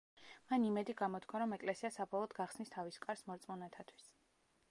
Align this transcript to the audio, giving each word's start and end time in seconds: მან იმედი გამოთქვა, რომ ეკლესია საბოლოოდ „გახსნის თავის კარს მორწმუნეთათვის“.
მან 0.51 0.63
იმედი 0.67 0.95
გამოთქვა, 1.01 1.41
რომ 1.43 1.53
ეკლესია 1.57 1.91
საბოლოოდ 1.97 2.35
„გახსნის 2.41 2.73
თავის 2.77 2.99
კარს 3.05 3.23
მორწმუნეთათვის“. 3.27 4.09